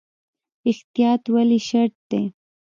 [0.69, 2.23] احتیاط ولې شرط دی؟